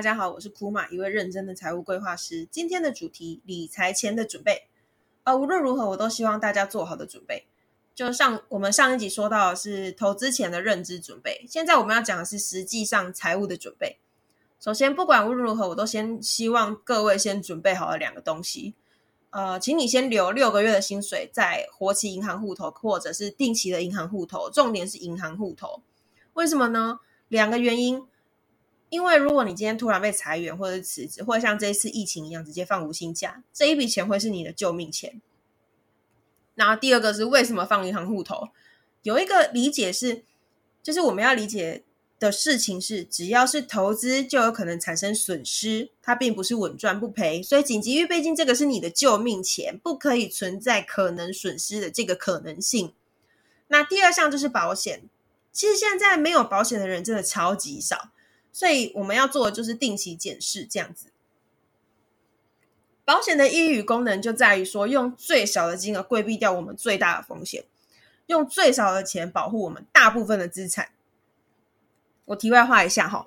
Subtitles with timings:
[0.00, 2.48] 大家好，我是库玛，一位认真的财务规划师。
[2.50, 4.66] 今天的主题：理财前的准备。
[5.24, 7.44] 呃，无论如何，我都希望大家做好的准备。
[7.94, 13.98] 就上我们上一集说到的是投资前的认知准备，现在我们要讲的是实际上财务的准备。
[14.58, 18.72] 首先，不管无论如何，我都先希望各位先准备好了两个东西。
[19.28, 25.82] 呃，请你先留六个月的薪水在活期银行户头，或者是定期的银行户头，重点是银行户头。
[26.32, 27.00] 为什么呢？
[27.28, 28.06] 两个原因。
[28.90, 35.22] 因为如果你今天突然被裁员，或者是辞职，或者像这一次疫情一样直接放无薪假，这一笔钱会是你的救命钱。
[36.56, 38.48] 然后第二个是为什么放银行户头？
[39.02, 40.24] 有一个理解是，
[40.82, 41.84] 就是我们要理解
[42.18, 47.42] 的事情是，只要是投资就有可能产生损失，它并不是稳赚不赔。
[47.42, 52.92] 所以紧急预备金这个是你的救命钱，不可以存在可能损失的这个可能性。
[53.68, 55.04] 那第二项就是保险，
[55.52, 58.10] 其实现在没有保险的人真的超级少。
[58.52, 61.06] 所以我们要做的就是定期检视，这样子。
[63.04, 67.64] 保险的意义与功能就在于说，用最少的金额规避掉我们最大的风险，
[68.26, 70.90] 用最少的钱保护我们大部分的资产。
[72.26, 73.26] 我题外话一下哈，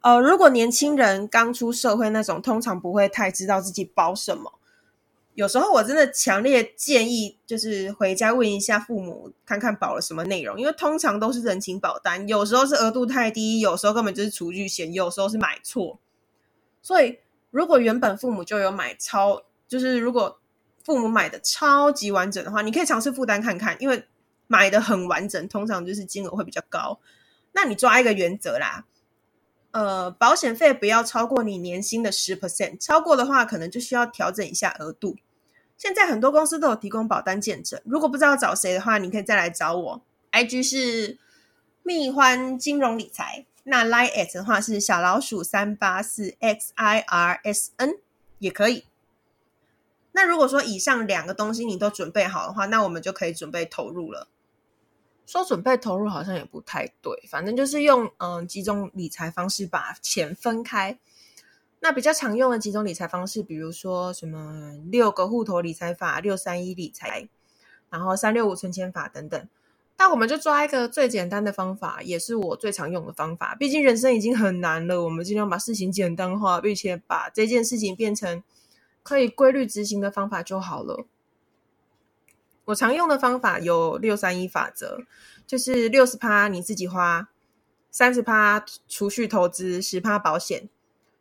[0.00, 4.57] 呃，如果年轻人刚出社会那种，通常不会太知道自己保什么。
[5.38, 16.00] 有时候我真的强烈建议，就是回家问一下父母，看看保了什么内容，因为通常都是人情保单，有时候是额度太低，有时候根本就是储蓄险，有时候是买错。
[16.82, 17.20] 所以
[17.52, 20.40] 如果原本父母就有买超，就是如果
[20.82, 24.08] 父母买的超级完整的话，你可以尝试负担看看，因为
[24.48, 26.98] 买的很完整，通常就是金额会比较高。
[27.52, 28.86] 那你抓一个原则啦。
[29.70, 35.14] 呃，保险费不要超过你年薪的十 percent，超过的话可能就需要调整一下额度。
[35.78, 40.02] 现在很多公司都有提供保单见证，如果不知道找谁的话，你可以再来找我。
[40.32, 41.16] IG 是
[41.84, 47.98] 蜜欢金融理财，那 Line at 的话是小老鼠三八四 xirsn
[48.40, 48.84] 也可以。
[50.12, 54.26] 那如果说以上两个东西你都准备好的话，那我们就可以准备投入了。
[55.26, 60.98] 说准备投入好像也不太对，反正就是用嗯几种理财方式把钱分开。
[61.80, 67.28] 那比较常用的几种理财方式，比如说什么六个户头理财法、六三一理财，
[67.88, 69.48] 然后三六五存钱法等等。
[69.96, 73.54] 那我们就抓一个最简单的方法，也是我最常用的方法。
[73.54, 78.42] 毕竟人生已经很难了，我们尽量把事情简单化，并且把这件事情变成
[79.02, 81.06] 可以规律执行的方法就好了。
[82.66, 85.00] 我常用的方法有六三一法则，
[85.46, 87.28] 就是六十趴你自己花，
[87.90, 90.68] 三十趴储蓄投资，十趴保险。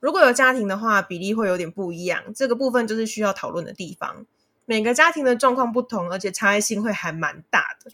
[0.00, 2.32] 如果有家庭的话，比例会有点不一样。
[2.34, 4.26] 这个部分就是需要讨论的地方。
[4.64, 7.90] 每个家庭的状况不同，而且差异性会还蛮大的，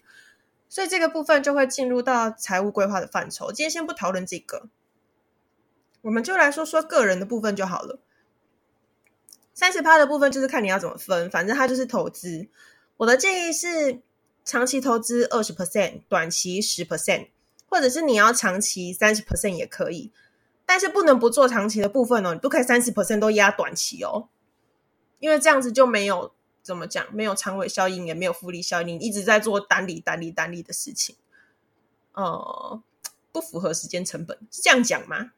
[0.67, 3.51] 所以这个部分就会进入到财务规划的范畴。
[3.51, 4.67] 今天先不讨论这个，
[6.01, 7.99] 我们就来说说个人的部分就好了。
[9.53, 12.49] 三十趴的部分就是看你要怎么分，反正它就是投资。
[12.97, 14.01] 我的建议是
[14.43, 17.29] 长期投资二十 percent，短期十 percent，
[17.67, 20.11] 或者是你要长期三十 percent 也可以。
[20.65, 24.29] 但是不能不做长期的部分哦，你不可以三十 percent 都压短期哦，
[25.19, 26.33] 因为这样子就没有
[26.63, 31.15] 怎么讲，没有长尾效应，也没有复利效应，一直在做单利、单利、单利的事情，
[32.13, 32.81] 呃，
[33.31, 35.31] 不符合时间成本，是这样讲吗？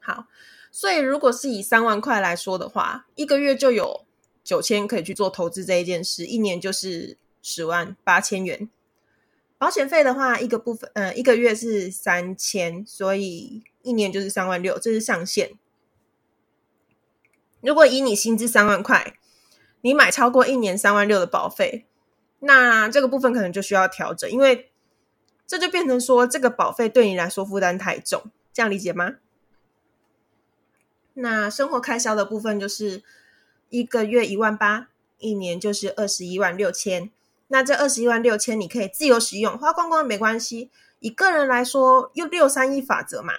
[0.00, 0.26] 好，
[0.72, 4.04] 所以如果是以三万块来说的话，一个月就有
[4.42, 8.68] 九千可以去做投资这一件事，一年就是十万八千元。
[9.58, 15.58] 保险费的话，一个部分，呃，一个月是三千，所以一年就是三万六，这是上限。
[17.60, 19.18] 如果以你薪资三万块，
[19.80, 21.86] 你买超过一年三万六的保费，
[22.38, 24.70] 那这个部分可能就需要调整，因为
[25.44, 29.16] 这就变成说，这个保费对你来说负担太重，这样理解吗？
[31.14, 33.02] 那生活开销的部分就是
[33.70, 34.88] 一个月一万八，
[35.18, 37.10] 一年就是二十一万六千。
[37.48, 40.70] 那这二十一万六千，你可以自由使用，花光光没关系。
[41.00, 43.32] 以个人来说，用六三一法则嘛，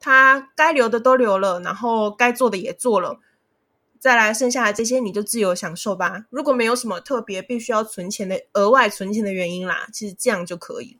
[0.00, 3.20] 他该留的都留了，然后该做的也做了，
[3.98, 6.26] 再来剩下的这些你就自由享受吧。
[6.30, 10.98] 如果没有什么特别必须要存钱的额外存钱的原因啦，其实这样就可以。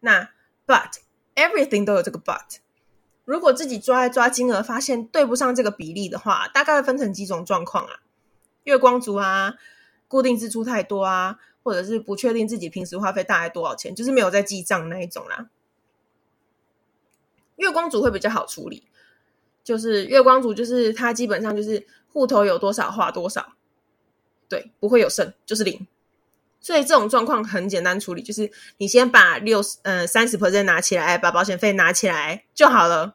[0.00, 0.30] 那
[0.66, 0.96] but
[1.36, 2.58] everything 都有这个 but，
[3.24, 8.00] 如果自己抓一抓金额，发现对不上这个比例的话，大概会分成几种状况啊，
[8.64, 9.54] 月光族啊。
[10.08, 15.48] 固定支出太多啊，或者是不确定自己平时花费大概多少钱，就是没有在记账那一种啦。
[17.56, 18.84] 月光族会比较好处理，
[19.62, 23.52] 就是月光族就是他基本上就是户头有多少花多少，
[24.48, 25.86] 对，不会有剩，就是零。
[26.60, 33.14] 所以这种状况很简单处理，就是你先把六十呃三十 percent 拿起来，把保险费拿起来就好了。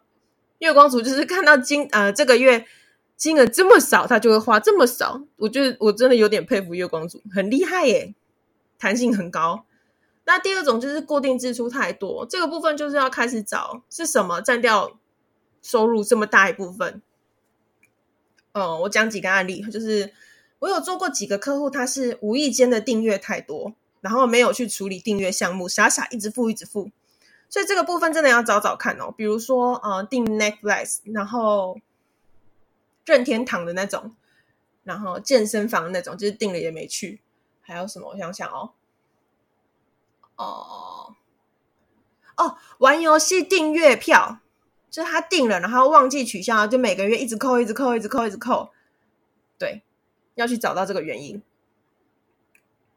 [0.59, 2.65] 月光族就是看到今呃这个月
[3.15, 5.21] 金额这么少，他就会花这么少。
[5.37, 8.13] 我觉得我真的有点佩服月光族，很厉害耶，
[8.77, 9.65] 弹性很高。
[10.25, 14.97] 那第二种就是固定支出太多，这个部分就是要开始找是什么占掉
[15.61, 17.01] 收入这么大一部分。
[18.53, 20.13] 嗯，我讲几个案例，就是
[20.59, 26.91] 我有做过几个客户，他是无意间的订阅太多，然后没有去处理订阅项目，傻傻一直付一直付，
[27.49, 29.13] 所以这个部分真的要找找看哦。
[29.17, 31.79] 比如说，呃，订 Netflix，然后
[33.05, 34.15] 任天堂的那种，
[34.83, 37.21] 然后健身房那种，就是订了也没去，
[37.61, 38.09] 还有什么？
[38.09, 38.71] 我想想哦。
[40.35, 41.15] 哦
[42.35, 44.39] 哦，玩游戏订阅票，
[44.89, 48.71] 就是他订了，然后忘记取消，就每个月一直扣，一直扣，一直扣，一直扣。
[49.59, 49.83] 对，
[50.33, 51.41] 要去找到这个原因。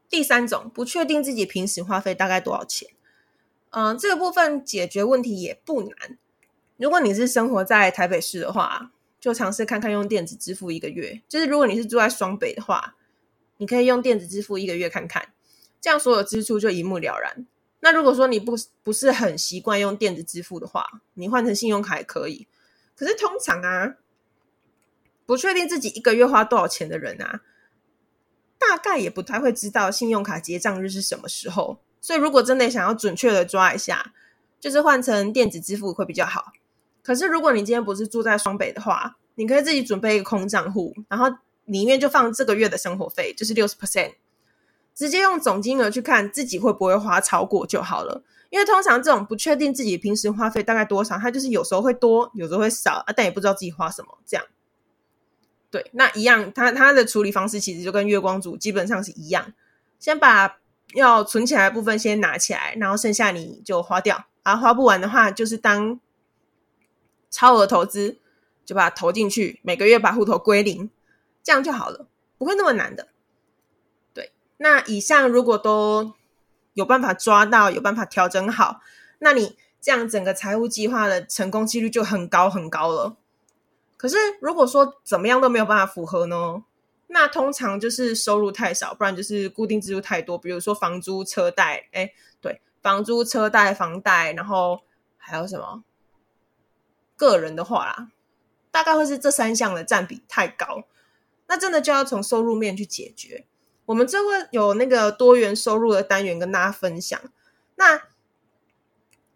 [0.09, 2.89] 第三种，不确定自己平时花费大概多少钱。
[3.71, 6.17] 嗯，这个部分解决问题也不难。
[6.79, 8.91] 如果你是生活在台北市的话，
[9.27, 11.21] 就尝试看看用电子支付一个月。
[11.29, 12.95] 就是如果你是住在双北的话，
[13.57, 15.33] 你可以用电子支付一个月看看。
[15.81, 17.45] 这样所有支出就一目了然。
[17.81, 22.47] 那如果说你不不是很习惯用电子支付的话，你换成信用卡也可以。
[22.95, 23.97] 可是通常啊，
[25.27, 27.41] 不确定自己一个月花多少钱的人啊，
[28.57, 31.81] 大概也不太会知道信用卡结账日是什么时候。
[32.01, 34.13] 所以如果真的想要准确的抓一下，
[34.61, 36.53] 就是换成电子支付会比较好。
[37.07, 41.27] 可是如果你今天不是住在双北的话，你可以自己准备一个空账户，然后
[41.67, 44.15] 里面就放这个月的生活费，就是六十 percent。
[44.93, 54.47] 直接用总金额去看自己会不会花超过就好了，因为通常这种不确定自己平时花费大概多少，它就是有时候会多，有时候会少啊，但也不知道自己花什么，这样。
[55.71, 59.53] 对，那一样，它它的处理方式其实就跟月光族基本上是一样，
[60.01, 60.57] 先把
[60.95, 66.01] 要存起来的部分先拿起来，然后剩下你就花掉，啊，花不完的话就是当
[67.37, 68.17] 超额投资，
[68.65, 70.89] 就把它投进去，每个月把户头归零，
[71.43, 72.07] 这样就好了，
[72.39, 73.09] 不会那么难的。
[74.15, 76.15] 对那以上如果都
[76.73, 78.81] 有办法抓到，有办法调整好，
[79.19, 83.19] 那你这样整个财务计划的成功几率就很高很高了。
[83.99, 86.65] 可是如果说怎么样都没有办法符合呢？
[87.09, 92.11] 那通常就是收入太少，不然就是固定支出太多，比如说房租、车贷，哎，
[92.41, 94.81] 对，房租、车贷、房贷，然后
[95.19, 95.83] 还有什么？
[97.17, 98.09] 个人的话啦，
[98.71, 100.85] 大概会是这三项的占比太高，
[101.49, 103.47] 那真的就要从收入面去解决。
[103.87, 107.21] 我们这会有那个多元收入的单元跟大家分享。
[107.77, 108.03] 那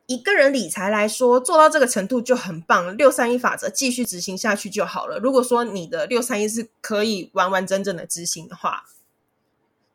[0.07, 2.97] 以个人理财来说，做到这个程度就很棒。
[2.97, 5.21] 六三一法则继续执行下去就好了。
[5.21, 8.87] 如果说你的六三一是可以完完整整的执行的话，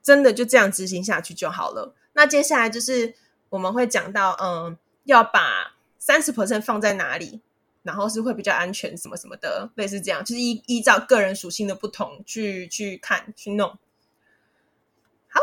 [0.02, 1.94] 真的就这样执行下去就好了。
[2.14, 3.14] 那接下来就是
[3.50, 7.42] 我们会讲到，嗯，要把三十 percent 放在哪里，
[7.86, 13.78] 然后是会比较安全，什么什么的，类似这样，就是依依照个人属性的不同去去看去弄。
[15.30, 15.40] 好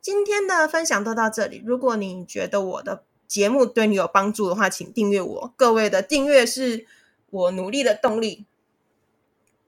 [0.00, 1.62] 今天的分享都到这里。
[1.66, 5.54] 如果你觉得我的节目对你有帮助的话，请订阅我。
[5.54, 6.86] 各位的订阅是
[7.28, 8.46] 我努力的动力。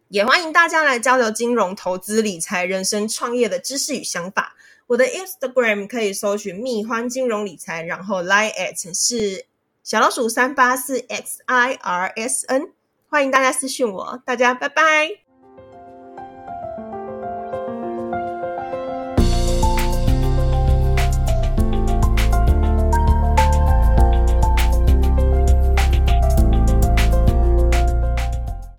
[0.09, 4.57] 也欢迎大家来交流金融、投资、理财、人生、创业的知识与想法。
[4.87, 9.47] 我的 Instagram 可以搜寻“蜜欢金融理财”，然后 Line at 是
[9.85, 12.73] 小老鼠三八四 X I R S N。
[13.07, 15.24] 欢迎大家私讯我，大家拜拜。